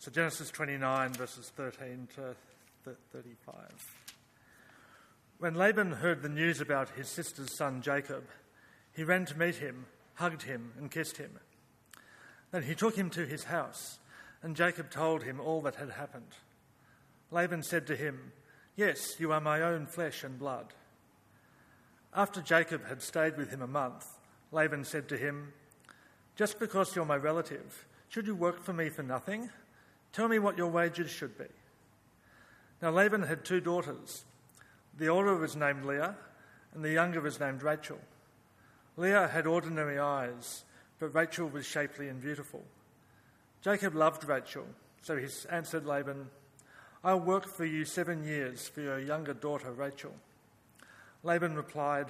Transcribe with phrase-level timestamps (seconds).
[0.00, 2.34] So Genesis 29, verses 13 to
[3.12, 3.54] 35.
[5.38, 8.24] When Laban heard the news about his sister's son Jacob,
[8.96, 9.84] he ran to meet him,
[10.14, 11.32] hugged him, and kissed him.
[12.50, 13.98] Then he took him to his house,
[14.42, 16.32] and Jacob told him all that had happened.
[17.30, 18.32] Laban said to him,
[18.76, 20.72] Yes, you are my own flesh and blood.
[22.14, 24.06] After Jacob had stayed with him a month,
[24.50, 25.52] Laban said to him,
[26.36, 29.50] Just because you're my relative, should you work for me for nothing?
[30.12, 31.44] Tell me what your wages should be.
[32.82, 34.24] Now Laban had two daughters.
[34.98, 36.14] The older was named Leah,
[36.74, 37.98] and the younger was named Rachel.
[38.96, 40.64] Leah had ordinary eyes,
[40.98, 42.62] but Rachel was shapely and beautiful.
[43.62, 44.66] Jacob loved Rachel,
[45.02, 46.28] so he answered Laban,
[47.02, 50.12] I'll work for you seven years for your younger daughter Rachel.
[51.22, 52.06] Laban replied,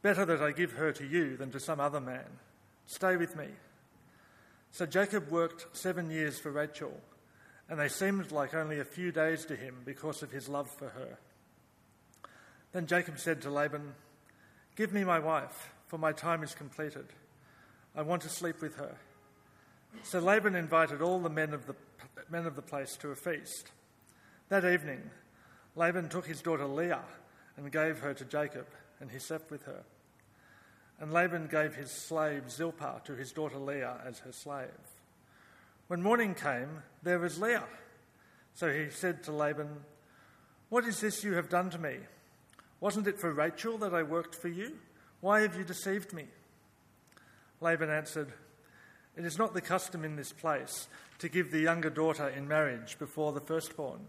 [0.00, 2.24] Better that I give her to you than to some other man.
[2.86, 3.48] Stay with me.
[4.70, 6.92] So Jacob worked seven years for Rachel,
[7.68, 10.88] and they seemed like only a few days to him because of his love for
[10.90, 11.18] her.
[12.72, 13.94] Then Jacob said to Laban,
[14.76, 17.06] Give me my wife, for my time is completed.
[17.96, 18.96] I want to sleep with her.
[20.02, 21.74] So Laban invited all the men of the,
[22.30, 23.72] men of the place to a feast.
[24.48, 25.10] That evening,
[25.74, 27.02] Laban took his daughter Leah
[27.56, 28.66] and gave her to Jacob,
[29.00, 29.82] and he slept with her.
[31.00, 34.68] And Laban gave his slave Zilpah to his daughter Leah as her slave.
[35.86, 37.64] When morning came, there was Leah.
[38.54, 39.68] So he said to Laban,
[40.68, 41.98] What is this you have done to me?
[42.80, 44.76] Wasn't it for Rachel that I worked for you?
[45.20, 46.26] Why have you deceived me?
[47.60, 48.32] Laban answered,
[49.16, 52.98] It is not the custom in this place to give the younger daughter in marriage
[52.98, 54.00] before the firstborn.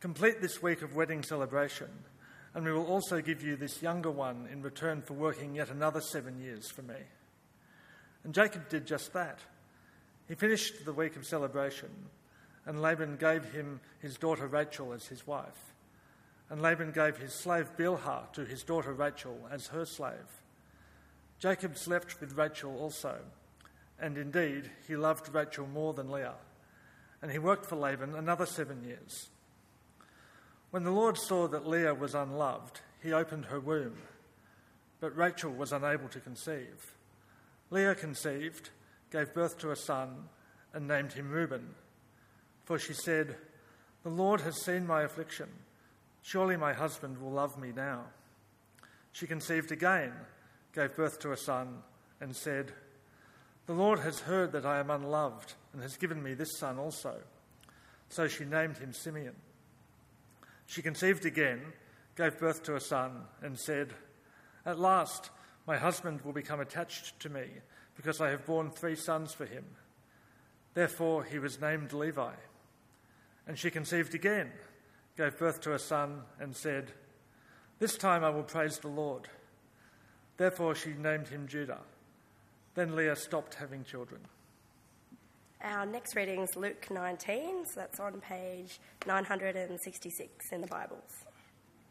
[0.00, 1.88] Complete this week of wedding celebration
[2.58, 6.00] and we will also give you this younger one in return for working yet another
[6.00, 6.96] seven years for me.
[8.24, 9.38] And Jacob did just that.
[10.26, 11.88] He finished the week of celebration,
[12.66, 15.72] and Laban gave him his daughter Rachel as his wife.
[16.50, 20.42] And Laban gave his slave Bilhah to his daughter Rachel as her slave.
[21.38, 23.18] Jacob slept with Rachel also,
[24.00, 26.34] and indeed he loved Rachel more than Leah.
[27.22, 29.28] And he worked for Laban another seven years.
[30.70, 33.96] When the Lord saw that Leah was unloved, he opened her womb,
[35.00, 36.94] but Rachel was unable to conceive.
[37.70, 38.70] Leah conceived,
[39.10, 40.28] gave birth to a son,
[40.74, 41.74] and named him Reuben.
[42.64, 43.36] For she said,
[44.02, 45.48] The Lord has seen my affliction.
[46.20, 48.04] Surely my husband will love me now.
[49.12, 50.12] She conceived again,
[50.74, 51.78] gave birth to a son,
[52.20, 52.72] and said,
[53.66, 57.14] The Lord has heard that I am unloved, and has given me this son also.
[58.10, 59.34] So she named him Simeon.
[60.68, 61.62] She conceived again,
[62.14, 63.94] gave birth to a son, and said,
[64.66, 65.30] At last,
[65.66, 67.46] my husband will become attached to me,
[67.96, 69.64] because I have borne three sons for him.
[70.74, 72.34] Therefore, he was named Levi.
[73.46, 74.52] And she conceived again,
[75.16, 76.92] gave birth to a son, and said,
[77.78, 79.26] This time I will praise the Lord.
[80.36, 81.80] Therefore, she named him Judah.
[82.74, 84.20] Then Leah stopped having children.
[85.60, 91.10] Our next reading is Luke 19, so that's on page 966 in the Bibles.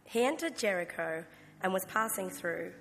[0.06, 1.26] He entered Jericho
[1.62, 2.72] and was passing through.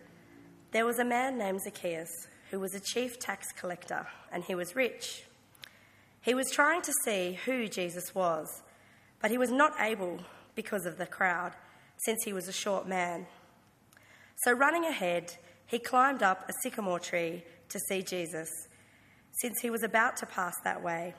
[0.71, 4.77] There was a man named Zacchaeus who was a chief tax collector, and he was
[4.77, 5.25] rich.
[6.21, 8.63] He was trying to see who Jesus was,
[9.21, 10.21] but he was not able
[10.55, 11.57] because of the crowd,
[12.05, 13.27] since he was a short man.
[14.45, 15.35] So, running ahead,
[15.67, 18.49] he climbed up a sycamore tree to see Jesus
[19.37, 21.15] since he was about to pass that way.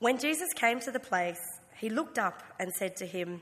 [0.00, 1.40] When Jesus came to the place,
[1.76, 3.40] he looked up and said to him,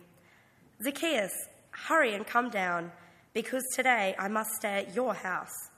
[0.82, 1.32] Zacchaeus,
[1.70, 2.92] hurry and come down,
[3.32, 5.70] because today I must stay at your house.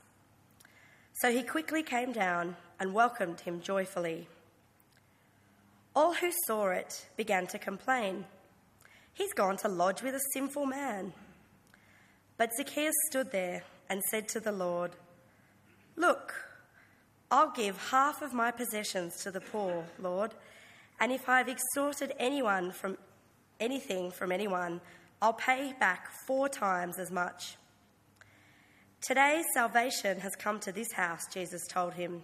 [1.15, 4.28] So he quickly came down and welcomed him joyfully.
[5.94, 8.25] All who saw it began to complain.
[9.12, 11.12] He's gone to lodge with a sinful man.
[12.37, 14.93] But Zacchaeus stood there and said to the Lord,
[15.97, 16.47] Look,
[17.30, 20.34] I'll give half of my possessions to the poor, Lord,
[21.00, 22.96] and if I've extorted anyone from
[23.60, 24.80] anything from anyone,
[25.20, 27.56] I'll pay back four times as much.
[29.00, 32.22] Today, salvation has come to this house, Jesus told him,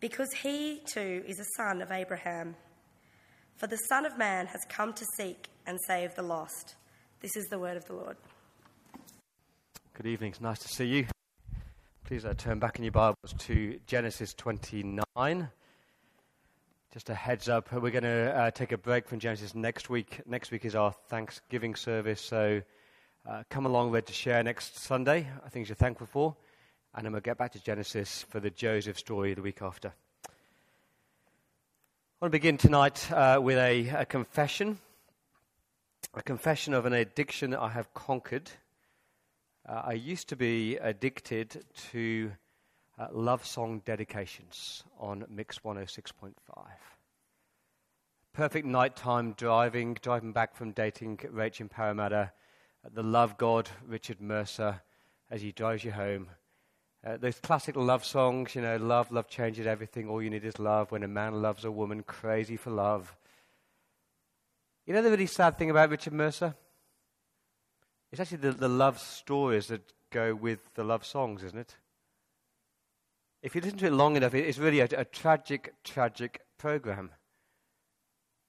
[0.00, 2.56] because he too is a son of Abraham.
[3.56, 6.76] For the Son of Man has come to seek and save the lost.
[7.20, 8.16] This is the word of the Lord.
[9.94, 10.30] Good evening.
[10.30, 11.06] It's nice to see you.
[12.08, 15.50] Please uh, turn back in your Bibles to Genesis 29.
[16.90, 20.22] Just a heads up, we're going to uh, take a break from Genesis next week.
[20.24, 22.62] Next week is our Thanksgiving service, so
[23.28, 26.34] uh, come along there to share next Sunday, things you're thankful for,
[26.94, 29.88] and then we'll get back to Genesis for the Joseph story the week after.
[30.28, 30.30] I
[32.22, 34.78] want to begin tonight uh, with a, a, confession,
[36.14, 38.50] a confession of an addiction that I have conquered.
[39.68, 42.32] Uh, I used to be addicted to
[42.98, 46.32] uh, love song dedications on Mix 106.5.
[48.32, 52.32] Perfect nighttime driving, driving back from dating Rach in Parramatta,
[52.82, 54.80] uh, the Love God, Richard Mercer,
[55.30, 56.28] as he drives you home.
[57.06, 60.08] Uh, those classic love songs, you know, love, love changes everything.
[60.08, 60.92] All you need is love.
[60.92, 63.14] When a man loves a woman, crazy for love.
[64.86, 66.54] You know the really sad thing about Richard Mercer?
[68.10, 71.76] It's actually the, the love stories that go with the love songs, isn't it?
[73.42, 77.10] If you listen to it long enough, it's really a, a tragic, tragic program.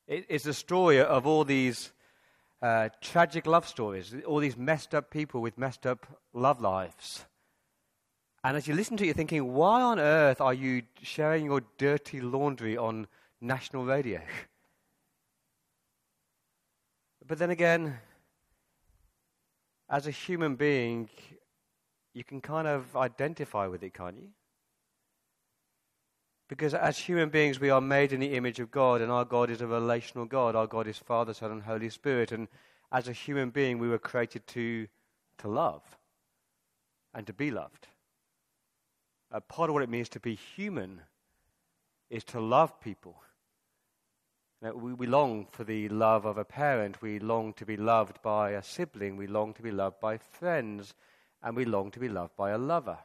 [0.07, 1.91] It, it's the story of all these
[2.61, 7.25] uh, tragic love stories, all these messed up people with messed up love lives.
[8.43, 11.61] And as you listen to it, you're thinking, why on earth are you sharing your
[11.77, 13.07] dirty laundry on
[13.41, 14.21] national radio?
[17.27, 17.99] But then again,
[19.89, 21.09] as a human being,
[22.13, 24.29] you can kind of identify with it, can't you?
[26.47, 29.51] Because as human beings, we are made in the image of God, and our God
[29.51, 30.55] is a relational God.
[30.55, 32.31] Our God is Father, Son, and Holy Spirit.
[32.31, 32.47] And
[32.91, 34.87] as a human being, we were created to,
[35.37, 35.83] to love
[37.13, 37.87] and to be loved.
[39.31, 41.01] Uh, part of what it means to be human
[42.09, 43.21] is to love people.
[44.61, 47.01] Now, we, we long for the love of a parent.
[47.01, 49.15] We long to be loved by a sibling.
[49.15, 50.93] We long to be loved by friends.
[51.41, 52.97] And we long to be loved by a lover.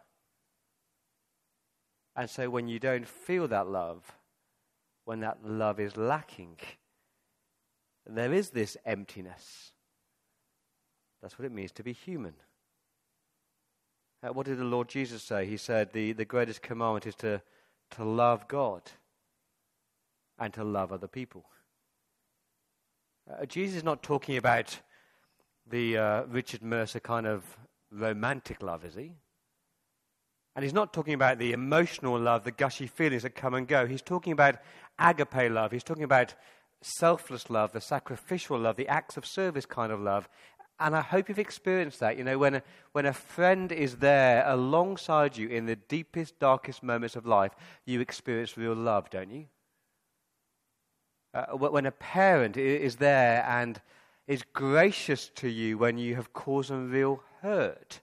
[2.16, 4.12] And so when you don't feel that love,
[5.04, 6.56] when that love is lacking,
[8.06, 9.72] there is this emptiness.
[11.22, 12.34] That's what it means to be human.
[14.22, 15.46] Uh, what did the Lord Jesus say?
[15.46, 17.42] He said the, the greatest commandment is to,
[17.92, 18.82] to love God
[20.38, 21.44] and to love other people.
[23.30, 24.78] Uh, Jesus is not talking about
[25.68, 27.42] the uh, Richard Mercer kind of
[27.90, 29.12] romantic love, is he?
[30.56, 33.86] And he's not talking about the emotional love, the gushy feelings that come and go.
[33.86, 34.56] He's talking about
[34.98, 35.72] agape love.
[35.72, 36.34] He's talking about
[36.80, 40.28] selfless love, the sacrificial love, the acts of service kind of love.
[40.78, 42.18] And I hope you've experienced that.
[42.18, 46.82] You know, when a, when a friend is there alongside you in the deepest, darkest
[46.82, 47.52] moments of life,
[47.84, 49.46] you experience real love, don't you?
[51.34, 53.80] Uh, when a parent is there and
[54.28, 58.00] is gracious to you when you have caused them real hurt,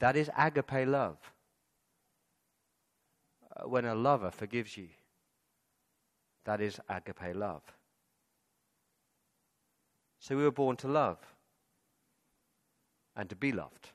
[0.00, 1.18] that is agape love.
[3.54, 4.88] Uh, when a lover forgives you,
[6.46, 7.62] that is agape love.
[10.18, 11.18] So we were born to love
[13.14, 13.90] and to be loved.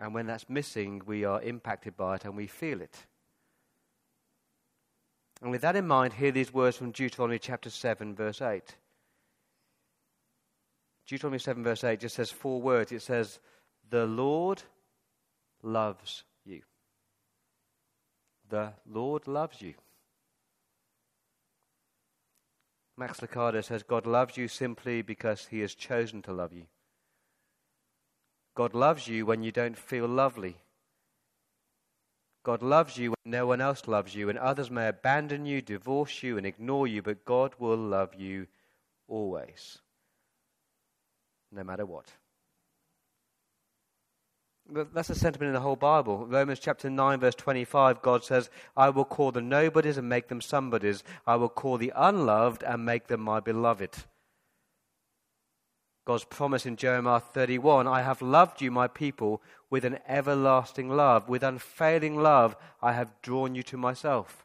[0.00, 3.06] And when that's missing, we are impacted by it and we feel it.
[5.42, 8.76] And with that in mind, hear these words from Deuteronomy chapter 7, verse 8.
[11.06, 12.92] Deuteronomy 7, verse 8 just says four words.
[12.92, 13.40] It says,
[13.88, 14.62] The Lord
[15.62, 16.62] loves you.
[18.48, 19.74] The Lord loves you.
[22.96, 26.66] Max Lucado says, God loves you simply because he has chosen to love you.
[28.54, 30.58] God loves you when you don't feel lovely.
[32.42, 36.22] God loves you when no one else loves you, and others may abandon you, divorce
[36.22, 38.46] you, and ignore you, but God will love you
[39.08, 39.78] always,
[41.52, 42.06] no matter what.
[44.94, 46.26] That's a sentiment in the whole Bible.
[46.26, 50.40] Romans chapter 9, verse 25, God says, I will call the nobodies and make them
[50.40, 51.02] somebodies.
[51.26, 53.96] I will call the unloved and make them my beloved.
[56.06, 61.28] God's promise in Jeremiah 31 I have loved you, my people, with an everlasting love.
[61.28, 64.44] With unfailing love, I have drawn you to myself.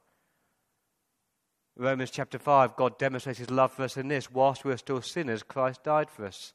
[1.78, 5.02] Romans chapter 5, God demonstrates his love for us in this whilst we are still
[5.02, 6.54] sinners, Christ died for us.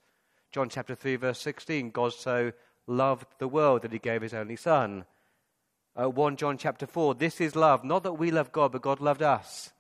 [0.50, 2.52] John chapter 3, verse 16, God so
[2.86, 5.04] loved the world that he gave his only Son.
[5.94, 9.00] Uh, 1 John chapter 4, this is love, not that we love God, but God
[9.00, 9.72] loved us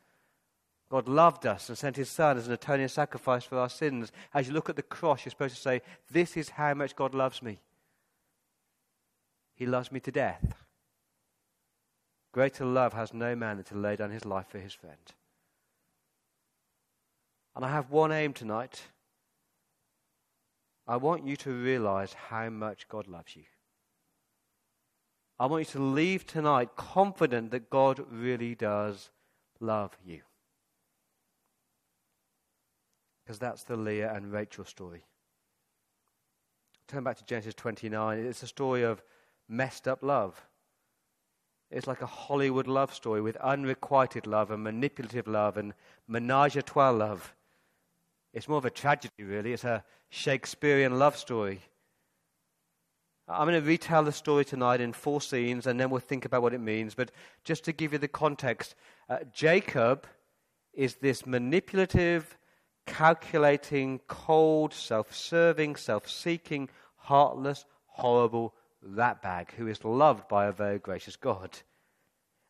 [0.90, 4.10] God loved us and sent his Son as an atoning sacrifice for our sins.
[4.34, 7.14] As you look at the cross, you're supposed to say, This is how much God
[7.14, 7.60] loves me.
[9.60, 10.54] He loves me to death.
[12.32, 14.96] Greater love has no man than to lay down his life for his friend.
[17.54, 18.80] And I have one aim tonight.
[20.88, 23.42] I want you to realize how much God loves you.
[25.38, 29.10] I want you to leave tonight confident that God really does
[29.60, 30.22] love you
[33.22, 35.04] because that's the Leah and Rachel story.
[36.88, 38.20] Turn back to Genesis 29.
[38.20, 39.02] It's a story of
[39.50, 40.46] messed up love.
[41.70, 45.74] It's like a Hollywood love story with unrequited love and manipulative love and
[46.08, 47.34] menage a trois love.
[48.32, 49.52] It's more of a tragedy, really.
[49.52, 51.60] It's a Shakespearean love story.
[53.28, 56.42] I'm going to retell the story tonight in four scenes and then we'll think about
[56.42, 56.96] what it means.
[56.96, 57.12] But
[57.44, 58.74] just to give you the context,
[59.08, 60.06] uh, Jacob
[60.72, 62.36] is this manipulative,
[62.86, 68.54] calculating, cold, self serving, self seeking, heartless, horrible
[68.86, 71.58] ratbag who is loved by a very gracious God.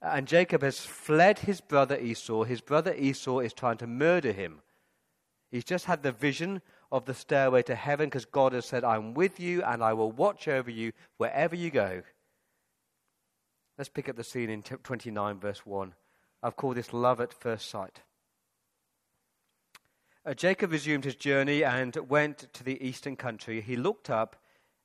[0.02, 2.44] And Jacob has fled his brother Esau.
[2.44, 4.60] His brother Esau is trying to murder him.
[5.50, 9.14] He's just had the vision of the stairway to heaven because God has said, I'm
[9.14, 12.02] with you and I will watch over you wherever you go.
[13.76, 15.94] Let's pick up the scene in 29, verse 1.
[16.42, 18.00] I've called this love at first sight.
[20.24, 23.60] Uh, Jacob resumed his journey and went to the eastern country.
[23.60, 24.36] He looked up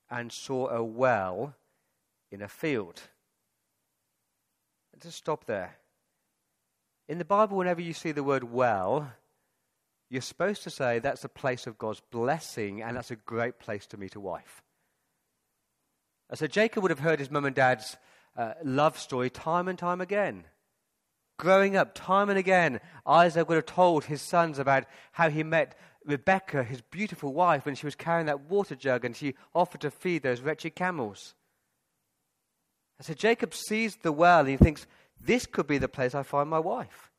[0.09, 1.55] and saw a well
[2.31, 3.01] in a field.
[5.01, 5.77] Just stop there.
[7.07, 9.12] In the Bible, whenever you see the word well,
[10.09, 13.85] you're supposed to say that's a place of God's blessing and that's a great place
[13.88, 14.63] to meet a wife.
[16.33, 17.97] So Jacob would have heard his mum and dad's
[18.35, 20.45] uh, love story time and time again.
[21.38, 25.77] Growing up, time and again, Isaac would have told his sons about how he met
[26.05, 29.91] Rebecca, his beautiful wife, when she was carrying that water jug and she offered to
[29.91, 31.33] feed those wretched camels.
[32.97, 34.85] And so Jacob sees the well and he thinks,
[35.19, 37.12] this could be the place I find my wife.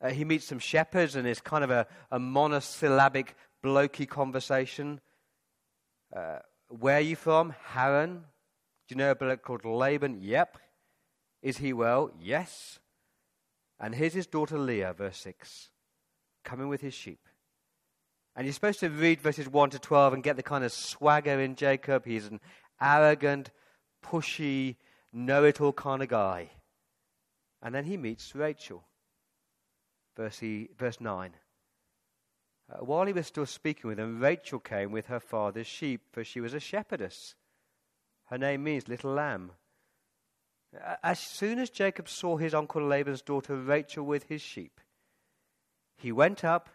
[0.00, 5.00] Uh, he meets some shepherds and it's kind of a, a monosyllabic, blokey conversation.
[6.14, 7.54] Uh, where are you from?
[7.64, 8.24] Haran.
[8.88, 10.18] Do you know a bloke called Laban?
[10.20, 10.58] Yep.
[11.42, 12.10] Is he well?
[12.20, 12.78] Yes.
[13.80, 15.70] And here's his daughter Leah, verse 6,
[16.46, 17.20] coming with his sheep.
[18.34, 21.38] And you're supposed to read verses 1 to 12 and get the kind of swagger
[21.40, 22.06] in Jacob.
[22.06, 22.40] He's an
[22.80, 23.50] arrogant,
[24.02, 24.76] pushy,
[25.12, 26.50] know it all kind of guy.
[27.62, 28.84] And then he meets Rachel
[30.16, 30.42] verse,
[30.76, 31.34] verse 9.
[32.68, 36.24] Uh, while he was still speaking with them, Rachel came with her father's sheep, for
[36.24, 37.34] she was a shepherdess.
[38.24, 39.52] Her name means little lamb.
[41.02, 44.80] As soon as Jacob saw his uncle Laban's daughter Rachel with his sheep,
[45.96, 46.68] he went up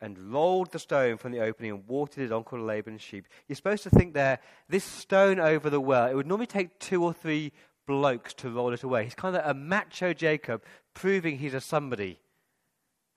[0.00, 3.26] and rolled the stone from the opening and watered his uncle Laban's sheep.
[3.48, 7.02] You're supposed to think there, this stone over the well, it would normally take two
[7.02, 7.52] or three
[7.86, 9.04] blokes to roll it away.
[9.04, 12.20] He's kind of a macho Jacob, proving he's a somebody.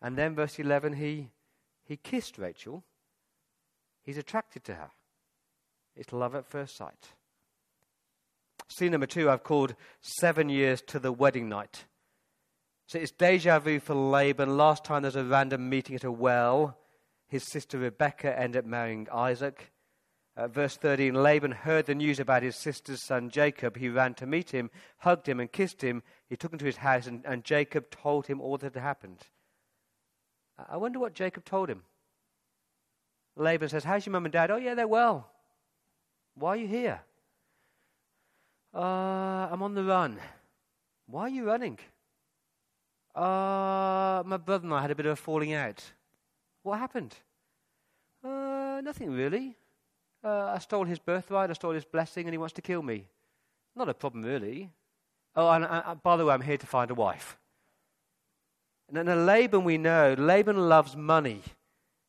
[0.02, 1.30] And then, verse 11, he,
[1.84, 2.84] he kissed Rachel.
[4.04, 4.92] He's attracted to her.
[5.96, 7.10] It's love at first sight.
[8.70, 11.86] Scene number two, I've called Seven Years to the Wedding Night.
[12.90, 14.58] So it's deja vu for Laban.
[14.58, 16.76] Last time there's a random meeting at a well.
[17.28, 19.72] His sister Rebecca ended up marrying Isaac.
[20.36, 23.78] Uh, verse 13 Laban heard the news about his sister's son Jacob.
[23.78, 26.02] He ran to meet him, hugged him, and kissed him.
[26.30, 29.20] He took him to his house, and, and Jacob told him all that had happened.
[30.68, 31.84] I wonder what Jacob told him.
[33.36, 34.50] Laban says, How's your mum and dad?
[34.50, 35.30] Oh, yeah, they're well.
[36.34, 37.02] Why are you here?
[38.74, 38.80] Uh,
[39.52, 40.18] I'm on the run.
[41.06, 41.78] Why are you running?
[43.16, 45.84] Uh, my brother and I had a bit of a falling out.
[46.64, 47.16] What happened?
[48.24, 49.56] Uh, nothing really.
[50.24, 53.06] Uh, I stole his birthright, I stole his blessing, and he wants to kill me.
[53.76, 54.70] Not a problem, really.
[55.36, 57.38] Oh, and uh, by the way, I'm here to find a wife.
[58.90, 61.42] And then Laban, we know, Laban loves money.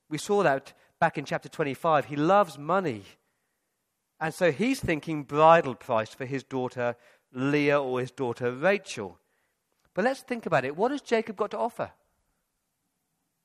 [0.09, 2.07] We saw that back in chapter 25.
[2.07, 3.05] He loves money.
[4.19, 6.97] And so he's thinking bridal price for his daughter
[7.33, 9.19] Leah or his daughter Rachel.
[9.95, 10.77] But let's think about it.
[10.77, 11.91] What has Jacob got to offer?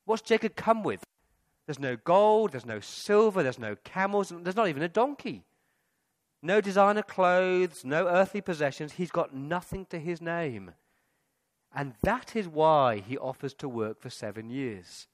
[0.05, 1.03] What's Jacob come with?
[1.65, 5.43] There's no gold, there's no silver, there's no camels, there's not even a donkey.
[6.43, 8.93] No designer clothes, no earthly possessions.
[8.93, 10.71] He's got nothing to his name.
[11.73, 15.07] And that is why he offers to work for seven years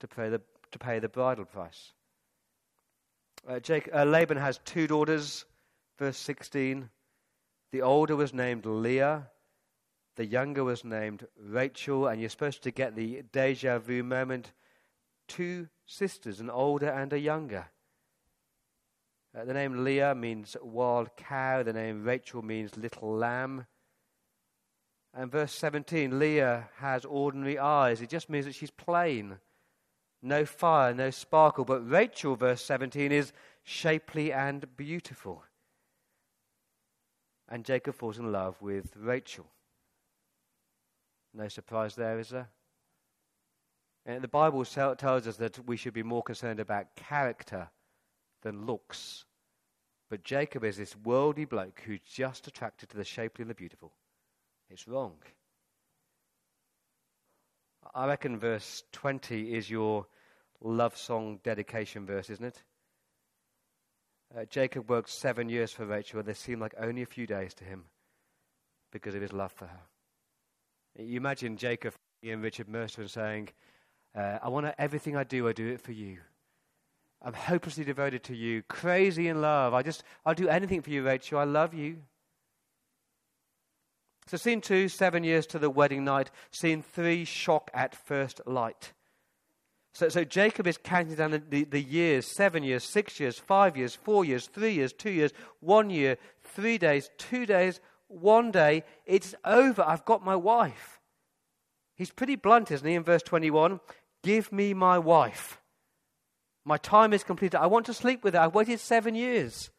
[0.00, 0.40] to pay the,
[0.72, 1.92] to pay the bridal price.
[3.48, 5.44] Uh, Jake, uh, Laban has two daughters,
[5.98, 6.90] verse 16.
[7.70, 9.28] The older was named Leah,
[10.18, 14.52] the younger was named Rachel, and you're supposed to get the deja vu moment
[15.28, 17.68] two sisters, an older and a younger.
[19.32, 23.66] Uh, the name Leah means wild cow, the name Rachel means little lamb.
[25.14, 28.00] And verse 17, Leah has ordinary eyes.
[28.00, 29.36] It just means that she's plain.
[30.20, 31.64] No fire, no sparkle.
[31.64, 33.32] But Rachel, verse 17, is
[33.62, 35.44] shapely and beautiful.
[37.48, 39.46] And Jacob falls in love with Rachel.
[41.34, 42.48] No surprise there, is there?
[44.06, 47.68] And the Bible tells us that we should be more concerned about character
[48.42, 49.24] than looks.
[50.08, 53.92] But Jacob is this worldly bloke who's just attracted to the shapely and the beautiful.
[54.70, 55.16] It's wrong.
[57.94, 60.06] I reckon verse 20 is your
[60.60, 62.62] love song dedication verse, isn't it?
[64.36, 67.54] Uh, Jacob worked seven years for Rachel, and they seemed like only a few days
[67.54, 67.84] to him
[68.92, 69.80] because of his love for her.
[70.98, 73.50] You imagine Jacob and Richard Mercer saying,
[74.16, 76.18] uh, I want everything I do, I do it for you.
[77.22, 79.74] I'm hopelessly devoted to you, crazy in love.
[79.74, 81.38] I just, I'll do anything for you, Rachel.
[81.38, 81.98] I love you.
[84.26, 86.30] So, scene two, seven years to the wedding night.
[86.50, 88.92] Scene three, shock at first light.
[89.94, 93.76] So, so Jacob is counting down the, the, the, years seven years, six years, five
[93.76, 98.84] years, four years, three years, two years, one year, three days, two days, one day.
[99.06, 99.82] It's over.
[99.82, 101.00] I've got my wife.
[101.94, 103.80] He's pretty blunt, isn't he, in verse 21?
[104.22, 105.60] Give me my wife.
[106.64, 107.58] My time is completed.
[107.58, 108.40] I want to sleep with her.
[108.40, 109.70] I've waited seven years.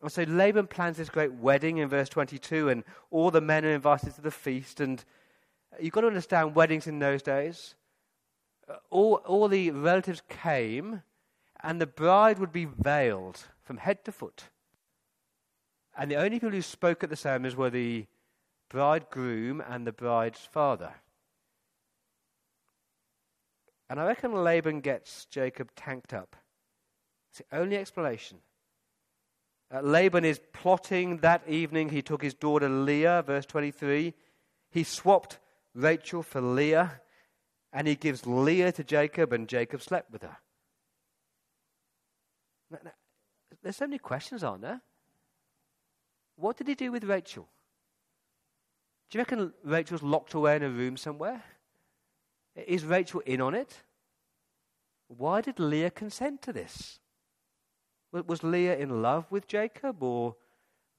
[0.00, 3.70] And so Laban plans this great wedding in verse 22, and all the men are
[3.70, 4.80] invited to the feast.
[4.80, 5.04] And
[5.80, 7.76] you've got to understand weddings in those days.
[8.68, 11.02] Uh, all, all the relatives came,
[11.62, 14.48] and the bride would be veiled from head to foot.
[15.96, 18.06] And the only people who spoke at the ceremonies were the
[18.70, 20.94] bridegroom and the bride's father.
[23.90, 26.34] And I reckon Laban gets Jacob tanked up.
[27.30, 28.38] It's the only explanation.
[29.72, 31.90] Uh, Laban is plotting that evening.
[31.90, 34.14] He took his daughter Leah, verse 23.
[34.70, 35.38] He swapped
[35.74, 37.00] Rachel for Leah,
[37.72, 40.38] and he gives Leah to Jacob, and Jacob slept with her.
[42.70, 42.92] Now, now,
[43.62, 44.80] there's so many questions, aren't there?
[46.36, 47.48] What did he do with Rachel?
[49.10, 51.42] Do you reckon Rachel's locked away in a room somewhere?
[52.54, 53.82] Is Rachel in on it?
[55.08, 56.98] Why did Leah consent to this?
[58.10, 60.36] Was Leah in love with Jacob, or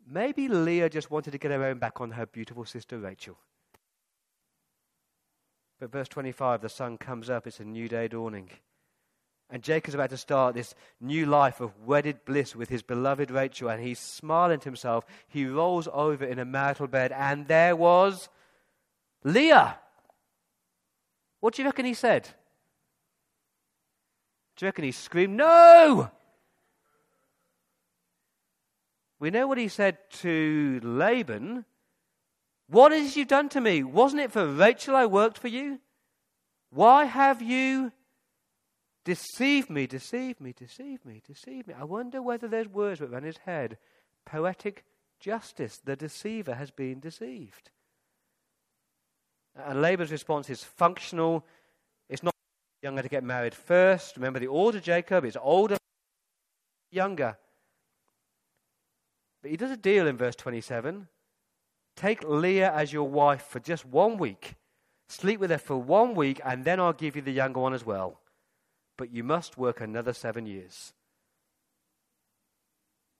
[0.07, 3.37] maybe Leah just wanted to get her own back on her beautiful sister Rachel?
[5.79, 8.49] But verse 25, the sun comes up, it's a new day dawning.
[9.53, 13.69] And Jacob's about to start this new life of wedded bliss with his beloved Rachel,
[13.69, 15.05] and he's smiling to himself.
[15.27, 18.29] He rolls over in a marital bed, and there was
[19.23, 19.77] Leah.
[21.39, 22.23] What do you reckon he said?
[24.55, 26.09] Do you reckon he screamed, No!
[29.19, 31.63] We know what he said to Laban.
[32.69, 33.83] What is you done to me?
[33.83, 35.79] Wasn't it for Rachel I worked for you?
[36.71, 37.91] Why have you
[39.03, 41.73] deceived me, deceive me, deceive me, deceive me?
[41.77, 43.77] I wonder whether those words were in his head.
[44.25, 44.83] Poetic
[45.19, 45.79] justice.
[45.83, 47.71] The deceiver has been deceived.
[49.55, 51.45] And Laban's response is functional.
[52.09, 52.33] It's not
[52.81, 54.15] younger to get married first.
[54.15, 55.77] Remember the order, Jacob, is older,
[56.91, 57.37] younger.
[59.41, 61.07] But he does a deal in verse 27.
[61.95, 64.55] Take Leah as your wife for just one week.
[65.09, 67.85] Sleep with her for one week, and then I'll give you the younger one as
[67.85, 68.19] well.
[68.97, 70.93] But you must work another seven years.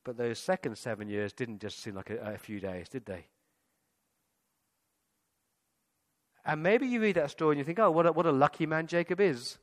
[0.03, 3.25] But those second seven years didn't just seem like a, a few days, did they?
[6.45, 8.65] And maybe you read that story and you think, oh, what a, what a lucky
[8.65, 9.57] man Jacob is.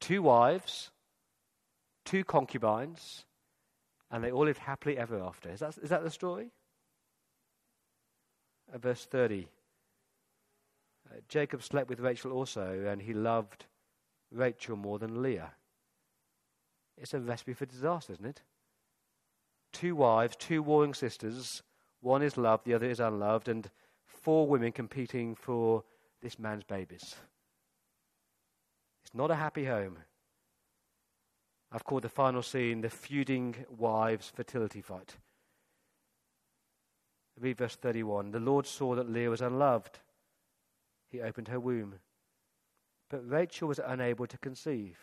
[0.00, 0.90] Two wives,
[2.04, 3.26] two concubines,
[4.10, 5.50] and they all lived happily ever after.
[5.50, 6.50] Is that, is that the story?
[8.72, 9.46] Uh, verse 30.
[11.10, 13.66] Uh, Jacob slept with Rachel also, and he loved
[14.32, 15.52] Rachel more than Leah.
[16.96, 18.42] It's a recipe for disaster, isn't it?
[19.72, 21.62] Two wives, two warring sisters.
[22.00, 23.70] One is loved, the other is unloved, and
[24.04, 25.84] four women competing for
[26.20, 27.16] this man's babies.
[29.04, 29.98] It's not a happy home.
[31.72, 35.16] I've called the final scene the feuding wives fertility fight.
[37.40, 38.30] Read verse 31.
[38.30, 39.98] The Lord saw that Leah was unloved.
[41.08, 41.94] He opened her womb.
[43.12, 44.96] But Rachel was unable to conceive.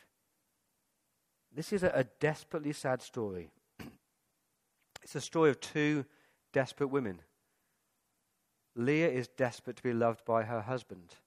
[1.56, 3.52] This is a, a desperately sad story.
[5.04, 6.06] it's a story of two
[6.52, 7.22] desperate women.
[8.76, 11.17] Leah is desperate to be loved by her husband,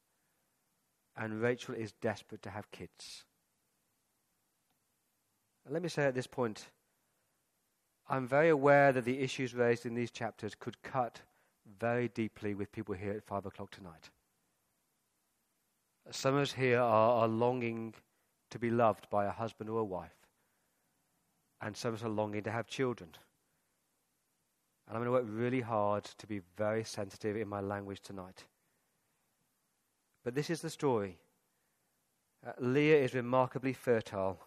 [1.16, 3.22] and Rachel is desperate to have kids.
[5.70, 6.66] Let me say at this point,
[8.08, 11.20] I'm very aware that the issues raised in these chapters could cut
[11.78, 14.10] very deeply with people here at 5 o'clock tonight.
[16.10, 17.94] Some of us here are, are longing
[18.50, 20.16] to be loved by a husband or a wife,
[21.60, 23.10] and some of us are longing to have children.
[24.86, 28.44] And I'm going to work really hard to be very sensitive in my language tonight.
[30.24, 31.18] But this is the story.
[32.46, 34.40] Uh, Leah is remarkably fertile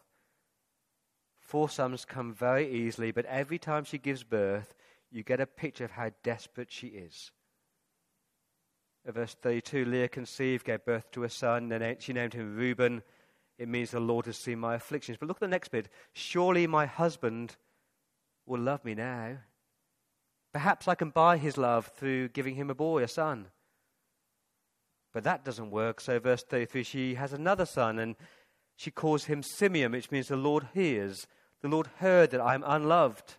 [1.45, 4.73] Four sons come very easily, but every time she gives birth,
[5.11, 7.31] you get a picture of how desperate she is.
[9.05, 13.03] Verse 32 Leah conceived, gave birth to a son, and she named him Reuben.
[13.57, 15.17] It means the Lord has seen my afflictions.
[15.17, 15.89] But look at the next bit.
[16.13, 17.55] Surely my husband
[18.45, 19.37] will love me now.
[20.51, 23.47] Perhaps I can buy his love through giving him a boy, a son.
[25.13, 26.01] But that doesn't work.
[26.01, 28.15] So, verse 33 she has another son, and
[28.75, 31.27] she calls him Simeon, which means the Lord hears.
[31.61, 33.35] The Lord heard that I am unloved.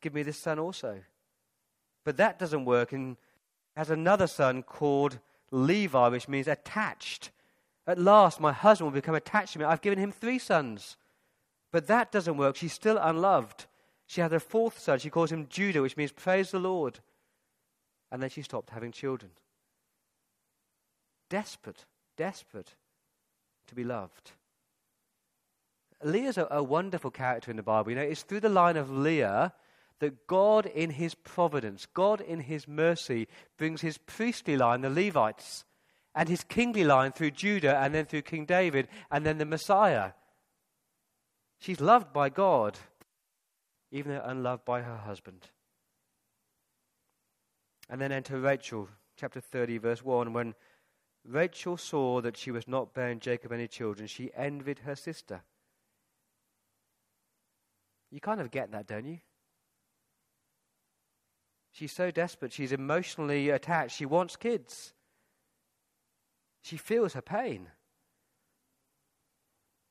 [0.00, 1.00] Give me this son also.
[2.04, 3.16] But that doesn't work, and
[3.76, 5.18] has another son called
[5.50, 7.30] Levi, which means attached.
[7.86, 9.64] At last, my husband will become attached to me.
[9.64, 10.96] I've given him three sons.
[11.72, 12.56] But that doesn't work.
[12.56, 13.66] She's still unloved.
[14.06, 14.98] She had a fourth son.
[14.98, 17.00] She calls him Judah, which means praise the Lord.
[18.10, 19.32] And then she stopped having children.
[21.30, 22.74] Desperate, desperate
[23.68, 24.32] to be loved.
[26.04, 27.90] Leah's a, a wonderful character in the Bible.
[27.90, 29.54] You know, it's through the line of Leah
[30.02, 35.64] that God, in his providence, God, in his mercy, brings his priestly line, the Levites,
[36.14, 40.12] and his kingly line through Judah, and then through King David, and then the Messiah.
[41.58, 42.78] She's loved by God
[43.92, 45.50] even though unloved by her husband.
[47.88, 50.32] And then enter Rachel, chapter 30, verse 1.
[50.32, 50.54] When
[51.24, 55.42] Rachel saw that she was not bearing Jacob any children, she envied her sister.
[58.10, 59.18] You kind of get that, don't you?
[61.72, 62.52] She's so desperate.
[62.52, 63.96] She's emotionally attached.
[63.96, 64.92] She wants kids.
[66.62, 67.68] She feels her pain.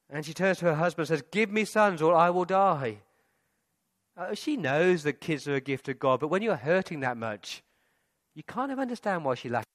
[0.09, 2.99] And she turns to her husband and says, Give me sons or I will die.
[4.15, 7.17] Uh, she knows that kids are a gift of God, but when you're hurting that
[7.17, 7.63] much,
[8.35, 9.65] you kind of understand why she left.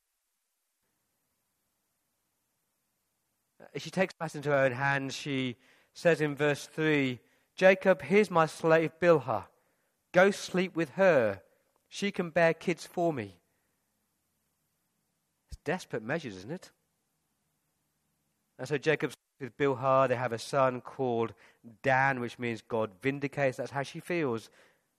[3.61, 5.15] Uh, she takes matters into her own hands.
[5.15, 5.57] She
[5.95, 7.19] says in verse 3
[7.57, 9.45] Jacob, here's my slave Bilhah.
[10.13, 11.41] Go sleep with her.
[11.97, 13.37] She can bear kids for me.
[15.51, 16.71] It's desperate measures, isn't it?
[18.59, 20.07] And so Jacob with Bilhah.
[20.07, 21.33] They have a son called
[21.83, 23.57] Dan, which means God vindicates.
[23.57, 24.51] That's how she feels.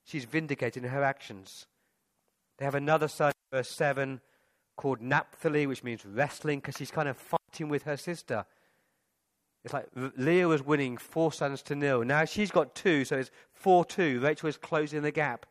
[0.06, 1.68] She's vindicated in her actions.
[2.58, 4.20] They have another son, verse 7,
[4.76, 8.44] called Naphtali, which means wrestling, because she's kind of fighting with her sister.
[9.64, 9.86] It's like
[10.18, 12.04] Leah was winning four sons to nil.
[12.04, 14.20] Now she's got two, so it's 4 2.
[14.20, 15.46] Rachel is closing the gap.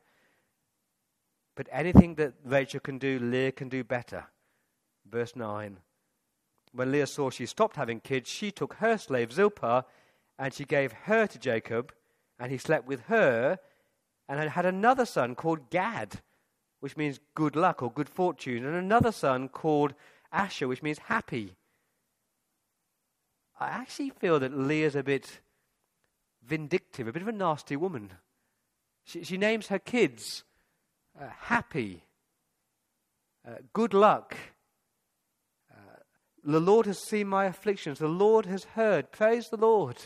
[1.57, 4.27] But anything that Rachel can do, Leah can do better.
[5.11, 5.79] Verse 9
[6.77, 9.85] when Leah saw she stopped having kids, she took her slave Zilpah
[10.39, 11.95] and she gave her to Jacob,
[12.39, 13.59] and he slept with her
[14.29, 16.21] and had, another son called Gad,
[16.81, 19.95] which means good luck or good fortune, and another son called
[20.31, 21.55] Asher, which means happy.
[23.59, 25.41] I actually feel that Leah's a bit
[26.45, 28.13] vindictive, a bit of a nasty woman.
[29.05, 30.45] She, she names her kids
[31.21, 32.05] uh, happy,
[33.47, 34.37] uh, good luck,
[36.47, 37.99] the Lord has seen my afflictions.
[37.99, 39.11] The Lord has heard.
[39.11, 39.97] Praise the Lord.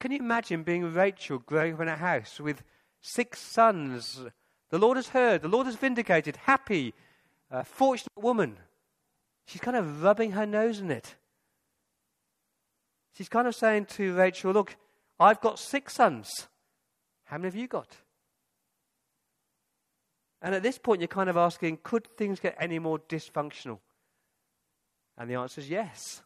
[0.00, 2.62] Can you imagine being Rachel growing up in a house with
[3.02, 4.22] six sons?
[4.70, 5.42] The Lord has heard.
[5.42, 6.36] The Lord has vindicated.
[6.36, 6.94] Happy,
[7.50, 8.56] uh, fortunate woman.
[9.46, 11.16] She's kind of rubbing her nose in it.
[13.12, 14.76] She's kind of saying to Rachel, Look,
[15.20, 16.48] I've got six sons.
[17.24, 17.88] How many have you got?
[20.44, 23.78] And at this point, you're kind of asking, could things get any more dysfunctional?
[25.16, 26.22] And the answer is yes.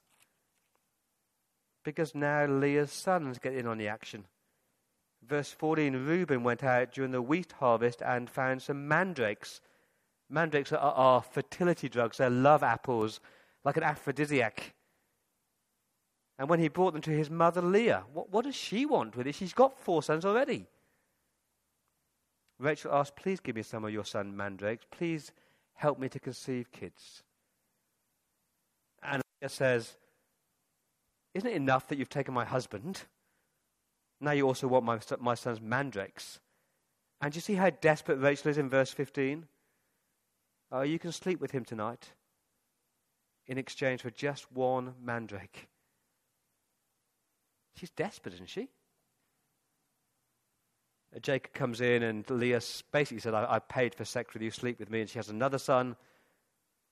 [1.84, 4.24] Because now Leah's sons get in on the action.
[5.24, 9.60] Verse 14 Reuben went out during the wheat harvest and found some mandrakes.
[10.28, 13.20] Mandrakes are, are fertility drugs, they're love apples,
[13.64, 14.74] like an aphrodisiac.
[16.40, 19.28] And when he brought them to his mother Leah, what, what does she want with
[19.28, 19.36] it?
[19.36, 20.66] She's got four sons already.
[22.58, 24.84] Rachel asked, Please give me some of your son mandrakes.
[24.90, 25.32] Please
[25.74, 27.22] help me to conceive kids.
[29.02, 29.96] And Leah says,
[31.34, 33.02] Isn't it enough that you've taken my husband?
[34.20, 36.40] Now you also want my, my son's mandrakes.
[37.20, 39.46] And you see how desperate Rachel is in verse 15?
[40.70, 42.10] Oh, you can sleep with him tonight
[43.46, 45.68] in exchange for just one mandrake.
[47.74, 48.68] She's desperate, isn't she?
[51.22, 52.60] Jacob comes in and Leah
[52.92, 55.00] basically said, I, I paid for sex with you, sleep with me.
[55.00, 55.96] And she has another son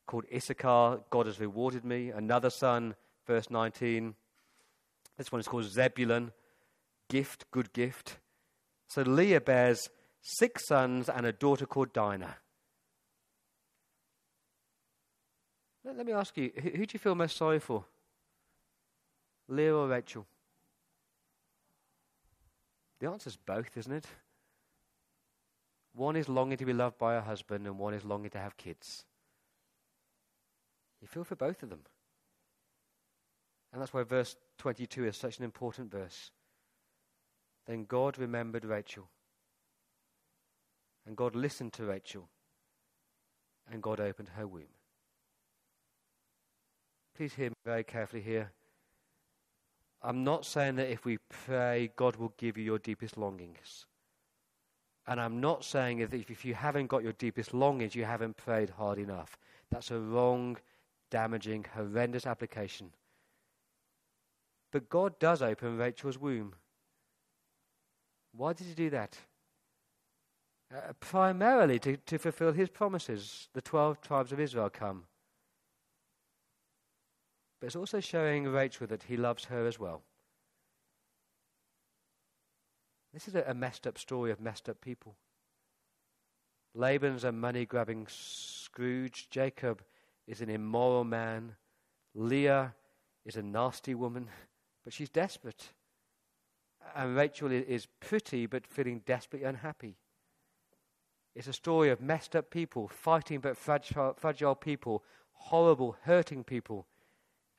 [0.06, 1.00] called Issachar.
[1.10, 2.10] God has rewarded me.
[2.10, 2.94] Another son,
[3.26, 4.14] verse 19.
[5.18, 6.32] This one is called Zebulun.
[7.08, 8.18] Gift, good gift.
[8.88, 9.90] So Leah bears
[10.22, 12.36] six sons and a daughter called Dinah.
[15.84, 17.84] Let, let me ask you who, who do you feel most sorry for?
[19.48, 20.26] Leah or Rachel?
[23.00, 24.06] The answer is both, isn't it?
[25.94, 28.56] One is longing to be loved by a husband, and one is longing to have
[28.56, 29.04] kids.
[31.00, 31.80] You feel for both of them.
[33.72, 36.30] And that's why verse 22 is such an important verse.
[37.66, 39.08] Then God remembered Rachel.
[41.06, 42.28] And God listened to Rachel.
[43.70, 44.68] And God opened her womb.
[47.16, 48.52] Please hear me very carefully here.
[50.06, 53.86] I'm not saying that if we pray, God will give you your deepest longings.
[55.08, 58.70] And I'm not saying that if you haven't got your deepest longings, you haven't prayed
[58.70, 59.36] hard enough.
[59.68, 60.58] That's a wrong,
[61.10, 62.92] damaging, horrendous application.
[64.70, 66.54] But God does open Rachel's womb.
[68.32, 69.18] Why did he do that?
[70.72, 73.48] Uh, primarily to, to fulfill his promises.
[73.54, 75.02] The 12 tribes of Israel come.
[77.60, 80.02] But it's also showing Rachel that he loves her as well.
[83.12, 85.16] This is a, a messed up story of messed up people.
[86.74, 89.28] Laban's a money grabbing Scrooge.
[89.30, 89.82] Jacob
[90.26, 91.56] is an immoral man.
[92.14, 92.74] Leah
[93.24, 94.28] is a nasty woman,
[94.84, 95.72] but she's desperate.
[96.94, 99.96] And Rachel is pretty but feeling desperately unhappy.
[101.34, 106.86] It's a story of messed up people, fighting but fragile, fragile people, horrible, hurting people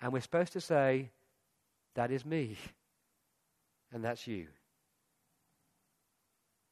[0.01, 1.09] and we're supposed to say,
[1.95, 2.57] That is me.
[3.93, 4.47] And that's you.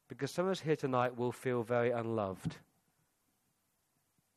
[0.08, 2.56] Because some of us here tonight will feel very unloved.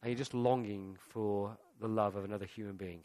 [0.01, 3.03] And you're just longing for the love of another human being.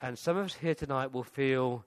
[0.00, 1.84] And some of us here tonight will feel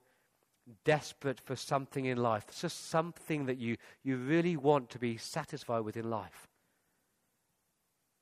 [0.84, 2.46] desperate for something in life.
[2.48, 6.49] It's just something that you, you really want to be satisfied with in life.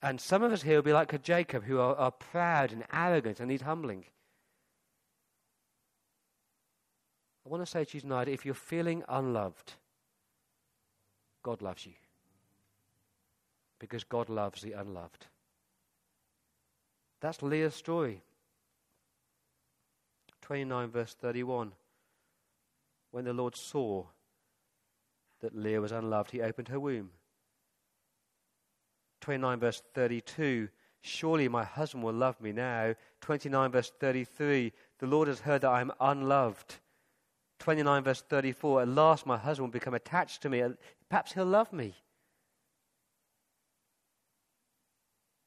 [0.02, 3.40] And some of us here will be like Jacob, who are, are proud and arrogant
[3.40, 4.06] and need humbling.
[7.46, 9.74] I want to say to you tonight if you're feeling unloved,
[11.44, 11.94] God loves you.
[13.80, 15.28] Because God loves the unloved.
[17.22, 18.22] That's Leah's story.
[20.42, 21.72] 29, verse 31.
[23.12, 24.06] When the Lord saw
[25.42, 27.12] that Leah was unloved, he opened her womb.
[29.28, 30.70] 29 verse 32,
[31.02, 32.96] surely my husband will love me now.
[33.20, 36.76] 29 verse 33, the Lord has heard that I am unloved.
[37.60, 40.64] 29 verse 34, at last my husband will become attached to me.
[41.10, 41.94] Perhaps he'll love me.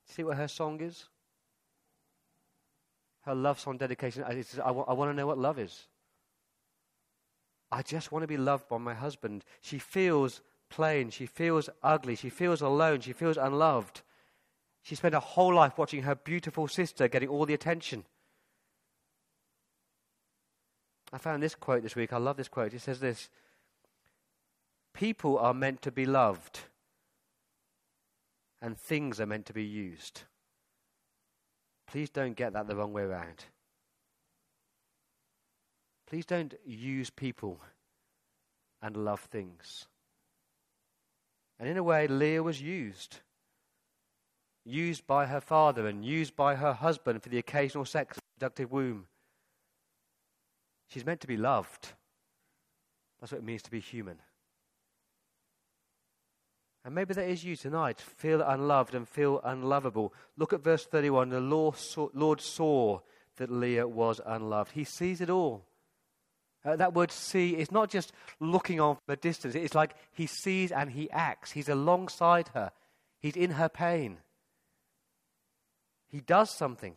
[0.04, 1.06] See what her song is?
[3.22, 5.86] Her love song dedication I want to know what love is.
[7.72, 9.42] I just want to be loved by my husband.
[9.62, 11.10] She feels plain.
[11.10, 12.16] She feels ugly.
[12.16, 13.00] She feels alone.
[13.00, 14.02] She feels unloved.
[14.82, 18.04] She spent her whole life watching her beautiful sister getting all the attention.
[21.12, 22.12] I found this quote this week.
[22.12, 22.72] I love this quote.
[22.72, 23.28] It says this
[24.94, 26.60] People are meant to be loved,
[28.62, 30.22] and things are meant to be used.
[31.86, 33.44] Please don't get that the wrong way around.
[36.06, 37.60] Please don't use people
[38.80, 39.86] and love things.
[41.60, 43.18] And in a way, Leah was used.
[44.64, 49.06] Used by her father and used by her husband for the occasional sex productive womb.
[50.88, 51.92] She's meant to be loved.
[53.20, 54.16] That's what it means to be human.
[56.82, 58.00] And maybe that is you tonight.
[58.00, 60.14] Feel unloved and feel unlovable.
[60.38, 61.28] Look at verse 31.
[61.28, 63.00] The Lord saw
[63.36, 64.72] that Leah was unloved.
[64.72, 65.66] He sees it all.
[66.64, 69.54] Uh, that word see is not just looking on from a distance.
[69.54, 71.52] It's like he sees and he acts.
[71.52, 72.72] He's alongside her.
[73.20, 74.18] He's in her pain.
[76.08, 76.96] He does something.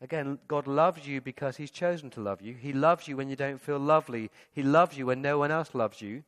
[0.00, 2.54] Again, God loves you because He's chosen to love you.
[2.54, 4.30] He loves you when you don't feel lovely.
[4.52, 6.24] He loves you when no one else loves you.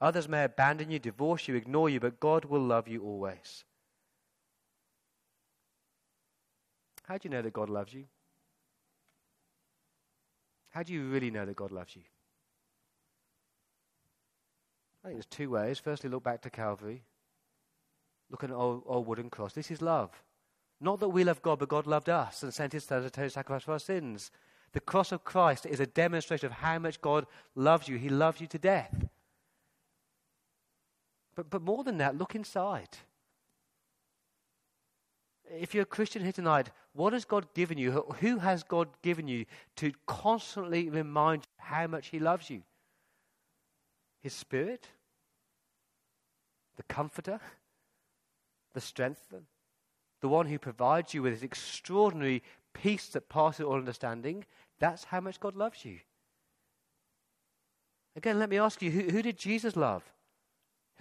[0.00, 3.64] Others may abandon you, divorce you, ignore you, but God will love you always.
[7.04, 8.06] How do you know that God loves you?
[10.72, 12.02] How do you really know that God loves you?
[15.04, 15.78] I think there's two ways.
[15.78, 17.02] Firstly, look back to Calvary.
[18.30, 19.52] Look at an old, old wooden cross.
[19.52, 20.10] This is love.
[20.80, 23.30] Not that we love God, but God loved us and sent his son a total
[23.30, 24.30] sacrifice for our sins.
[24.72, 27.98] The cross of Christ is a demonstration of how much God loves you.
[27.98, 29.06] He loves you to death.
[31.34, 32.96] But, but more than that, look inside.
[35.54, 38.06] If you're a Christian here tonight, what has God given you?
[38.20, 39.44] Who has God given you
[39.76, 42.62] to constantly remind you how much He loves you?
[44.22, 44.88] His Spirit?
[46.76, 47.40] The Comforter?
[48.72, 49.42] The Strengthener?
[50.22, 54.46] The one who provides you with His extraordinary peace that passes all understanding?
[54.78, 55.98] That's how much God loves you.
[58.16, 60.02] Again, let me ask you who, who did Jesus love?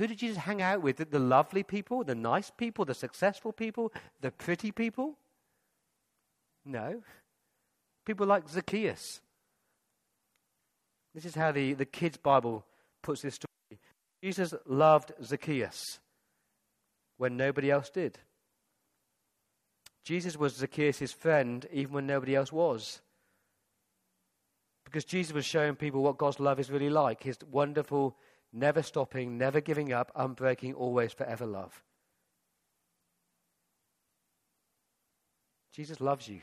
[0.02, 0.98] Who did Jesus hang out with?
[1.12, 5.16] The, lovely people, the nice people, the successful people, the pretty people?
[6.66, 7.04] No.
[8.04, 9.22] People like Zacchaeus.
[11.14, 12.66] This is how the, the kids' Bible
[13.04, 13.80] puts this story.
[14.24, 16.00] Jesus loved Zacchaeus
[17.20, 18.18] when nobody else did.
[20.04, 23.02] Jesus was Zacchaeus' friend even when nobody else was.
[24.84, 28.18] Because Jesus was showing people what God's love is really like his wonderful,
[28.54, 31.84] never stopping, never giving up, unbreaking, always forever love.
[35.72, 36.42] Jesus loves you,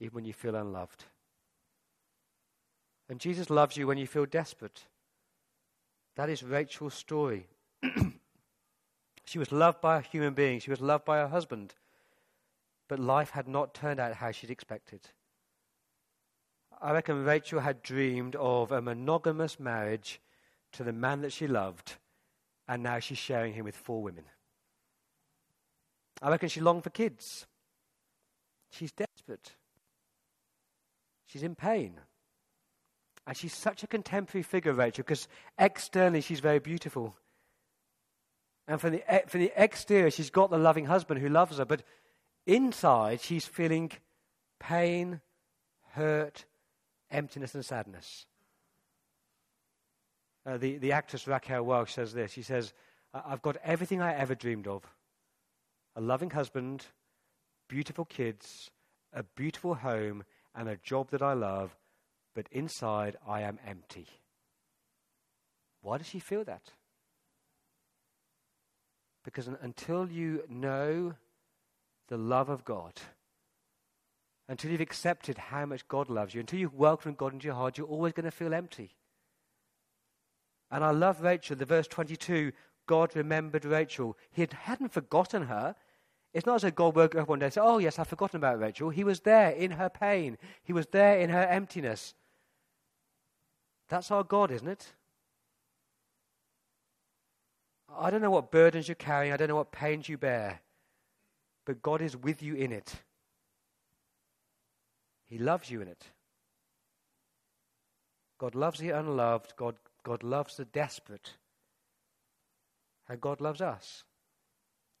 [0.00, 1.04] even when you feel unloved.
[3.08, 4.84] And Jesus loves you when you feel desperate.
[6.16, 7.46] That is Rachel's story.
[9.24, 11.74] she was loved by a human being, she was loved by her husband,
[12.88, 15.00] but life had not turned out how she'd expected.
[16.82, 20.20] I reckon Rachel had dreamed of a monogamous marriage
[20.72, 21.96] to the man that she loved,
[22.68, 24.24] and now she's sharing him with four women.
[26.22, 27.46] I reckon she longed for kids.
[28.70, 29.52] She's desperate.
[31.26, 31.98] She's in pain.
[33.26, 35.28] And she's such a contemporary figure, Rachel, because
[35.58, 37.16] externally she's very beautiful.
[38.66, 41.64] And from the, from the exterior, she's got the loving husband who loves her.
[41.64, 41.82] But
[42.46, 43.90] inside, she's feeling
[44.58, 45.20] pain,
[45.92, 46.44] hurt,
[47.10, 48.26] emptiness and sadness.
[50.46, 52.32] Uh, the, the actress Raquel Welch says this.
[52.32, 52.72] She says,
[53.12, 54.84] I've got everything I ever dreamed of
[55.96, 56.86] a loving husband,
[57.68, 58.70] beautiful kids,
[59.12, 60.24] a beautiful home,
[60.54, 61.76] and a job that I love,
[62.34, 64.06] but inside I am empty.
[65.82, 66.62] Why does she feel that?
[69.24, 71.14] Because until you know
[72.08, 72.94] the love of God,
[74.48, 77.78] until you've accepted how much God loves you, until you've welcomed God into your heart,
[77.78, 78.90] you're always going to feel empty.
[80.70, 82.52] And I love Rachel, the verse 22
[82.86, 84.16] God remembered Rachel.
[84.32, 85.76] He hadn't forgotten her.
[86.32, 88.38] It's not as though God woke up one day and said, Oh, yes, I've forgotten
[88.38, 88.90] about Rachel.
[88.90, 92.14] He was there in her pain, He was there in her emptiness.
[93.88, 94.86] That's our God, isn't it?
[97.96, 100.60] I don't know what burdens you're carrying, I don't know what pains you bear,
[101.64, 102.94] but God is with you in it.
[105.26, 106.04] He loves you in it.
[108.38, 109.54] God loves the unloved.
[109.56, 111.34] God, God loves the desperate.
[113.08, 114.04] And God loves us.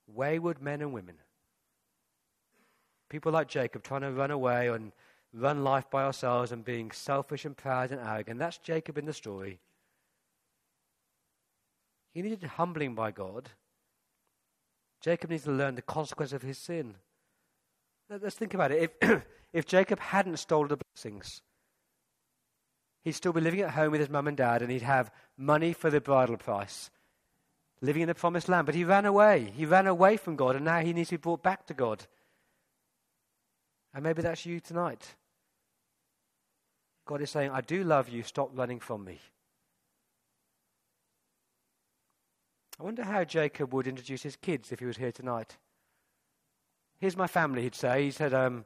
[0.06, 1.16] Wayward men and women.
[3.08, 4.92] People like Jacob trying to run away and
[5.32, 8.38] run life by ourselves and being selfish and proud and arrogant.
[8.38, 9.60] That's Jacob in the story.
[12.12, 13.50] He needed humbling by God.
[15.00, 16.96] Jacob needs to learn the consequence of his sin.
[18.08, 18.92] Let's think about it.
[19.00, 21.42] If, if Jacob hadn't stolen the blessings,
[23.02, 25.72] he'd still be living at home with his mum and dad and he'd have money
[25.72, 26.90] for the bridal price,
[27.80, 28.66] living in the promised land.
[28.66, 29.52] But he ran away.
[29.56, 32.06] He ran away from God and now he needs to be brought back to God.
[33.94, 35.14] And maybe that's you tonight.
[37.06, 39.18] God is saying, I do love you, stop running from me.
[42.78, 45.58] I wonder how Jacob would introduce his kids if he was here tonight.
[46.98, 48.04] Here's my family, he'd say.
[48.04, 48.64] He said, um,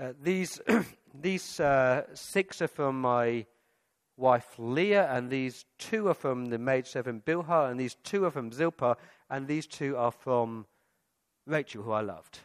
[0.00, 0.60] uh, These,
[1.14, 3.46] these uh, six are from my
[4.16, 8.52] wife Leah, and these two are from the maidservant Bilhah, and these two are from
[8.52, 8.96] Zilpah,
[9.30, 10.66] and these two are from
[11.46, 12.40] Rachel, who I loved.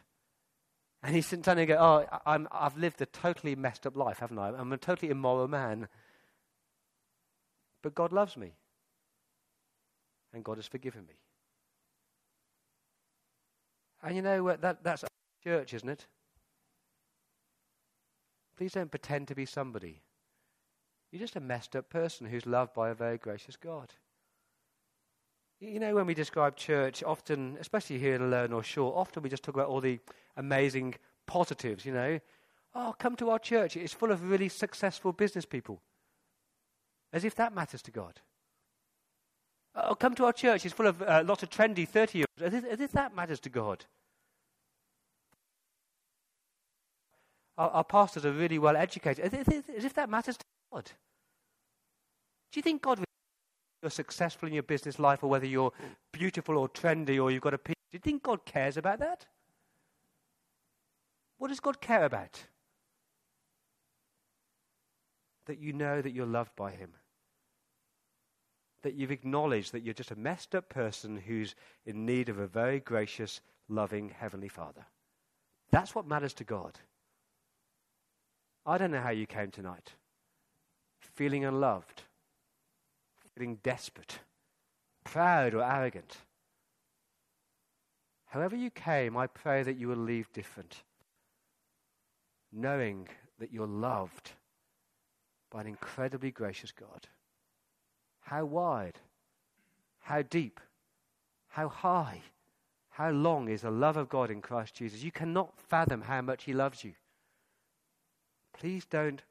[1.02, 4.18] And he's sitting down and go, Oh, I'm, I've lived a totally messed up life,
[4.18, 4.48] haven't I?
[4.48, 5.88] I'm a totally immoral man.
[7.82, 8.54] But God loves me.
[10.32, 11.14] And God has forgiven me.
[14.02, 14.56] And you know?
[14.56, 15.04] That, that's
[15.44, 16.06] church, isn't it?
[18.58, 20.02] Please don't pretend to be somebody.
[21.12, 23.94] You're just a messed up person who's loved by a very gracious God.
[25.60, 29.28] You know, when we describe church, often, especially here in Lower North Shore, often we
[29.28, 30.00] just talk about all the
[30.36, 32.18] amazing positives, you know.
[32.74, 33.76] Oh, come to our church.
[33.76, 35.80] It's full of really successful business people.
[37.12, 38.20] As if that matters to God.
[39.76, 40.66] Oh, come to our church.
[40.66, 42.54] It's full of uh, lots of trendy 30 year olds.
[42.54, 43.84] As, as if, that matters to God.
[47.58, 49.24] Our, our pastors are really well educated.
[49.24, 50.84] As if, as if that matters to God.
[52.52, 53.04] Do you think God,
[53.82, 55.72] you're successful in your business life, or whether you're
[56.12, 59.26] beautiful or trendy, or you've got a do you think God cares about that?
[61.38, 62.42] What does God care about?
[65.46, 66.94] That you know that you're loved by Him
[68.82, 71.54] that you've acknowledged that you're just a messed up person who's
[71.84, 74.86] in need of a very gracious, loving Heavenly Father.
[75.70, 76.78] That's what matters to God.
[78.68, 79.94] I don't know how you came tonight.
[81.00, 82.02] Feeling unloved,
[83.34, 84.18] feeling desperate,
[85.04, 86.18] proud, or arrogant.
[88.26, 90.82] However you came, I pray that you will leave different,
[92.52, 93.08] knowing
[93.38, 94.32] that you're loved
[95.50, 97.08] by an incredibly gracious God.
[98.20, 98.98] How wide,
[100.00, 100.60] how deep,
[101.48, 102.20] how high,
[102.90, 105.02] how long is the love of God in Christ Jesus?
[105.02, 106.92] You cannot fathom how much He loves you.
[108.58, 109.22] Please don't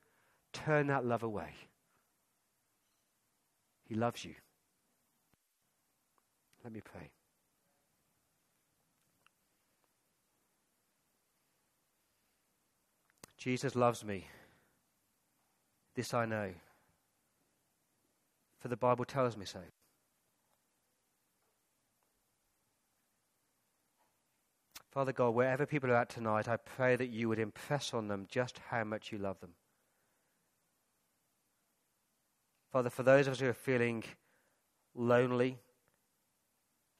[0.53, 1.49] turn that love away.
[3.83, 4.35] He loves you.
[6.63, 7.11] Let me pray.
[13.37, 14.27] Jesus loves me.
[15.95, 16.51] This I know.
[18.59, 19.59] For the Bible tells me so.
[24.97, 28.25] Father God, wherever people are at tonight, I pray that you would impress on them
[28.27, 29.51] just how much you love them.
[32.73, 34.03] Father, for those of us who are feeling
[34.95, 35.59] lonely,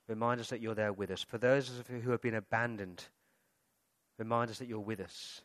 [0.08, 1.24] remind us that you're there with us.
[1.24, 3.04] For those of us who have been abandoned,
[4.20, 5.42] remind us that you're with us.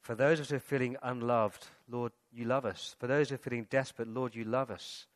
[0.00, 2.96] For those of us who are feeling unloved, Lord, you love us.
[2.98, 5.06] For those who are feeling desperate, Lord, you love us.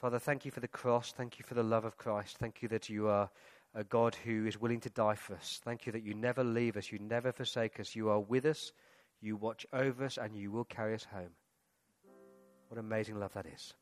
[0.00, 1.12] Father, thank you for the cross.
[1.12, 2.38] Thank you for the love of Christ.
[2.38, 3.28] Thank you that you are
[3.74, 5.60] a God who is willing to die for us.
[5.62, 6.90] Thank you that you never leave us.
[6.90, 7.94] You never forsake us.
[7.94, 8.72] You are with us.
[9.20, 11.32] You watch over us and you will carry us home.
[12.68, 13.74] What amazing love that is.